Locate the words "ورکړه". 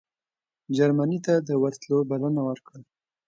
2.49-2.79